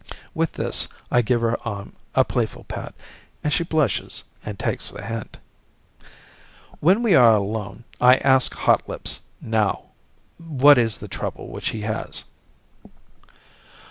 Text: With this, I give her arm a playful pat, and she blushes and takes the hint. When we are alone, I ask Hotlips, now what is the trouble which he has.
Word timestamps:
With 0.33 0.53
this, 0.53 0.87
I 1.11 1.21
give 1.21 1.41
her 1.41 1.59
arm 1.63 1.93
a 2.15 2.25
playful 2.25 2.63
pat, 2.63 2.95
and 3.43 3.53
she 3.53 3.63
blushes 3.63 4.23
and 4.43 4.57
takes 4.57 4.89
the 4.89 5.03
hint. 5.03 5.37
When 6.79 7.03
we 7.03 7.13
are 7.13 7.35
alone, 7.35 7.83
I 8.01 8.15
ask 8.17 8.55
Hotlips, 8.55 9.25
now 9.41 9.91
what 10.39 10.79
is 10.79 10.97
the 10.97 11.07
trouble 11.07 11.49
which 11.49 11.69
he 11.69 11.81
has. 11.81 12.23